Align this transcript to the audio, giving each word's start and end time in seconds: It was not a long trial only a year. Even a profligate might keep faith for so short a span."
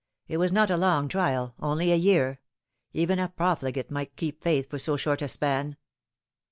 It 0.27 0.37
was 0.37 0.51
not 0.51 0.71
a 0.71 0.77
long 0.77 1.07
trial 1.07 1.53
only 1.59 1.91
a 1.91 1.95
year. 1.95 2.39
Even 2.91 3.19
a 3.19 3.29
profligate 3.29 3.91
might 3.91 4.15
keep 4.15 4.41
faith 4.41 4.67
for 4.67 4.79
so 4.79 4.97
short 4.97 5.21
a 5.21 5.27
span." 5.27 5.77